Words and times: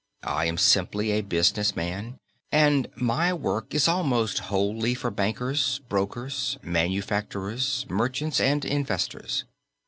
I 0.23 0.45
am 0.45 0.57
simply 0.57 1.11
a 1.11 1.21
business 1.21 1.75
man, 1.75 2.17
and 2.51 2.87
my 2.95 3.33
work 3.33 3.75
is 3.75 3.87
almost 3.87 4.39
wholly 4.49 4.95
for 4.95 5.11
bankers, 5.11 5.79
brokers, 5.89 6.57
manufacturers, 6.63 7.85
merchants 7.87 8.39
and 8.39 8.65
investors. 8.65 9.45